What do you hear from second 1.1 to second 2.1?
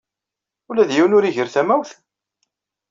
ur igir tamawt?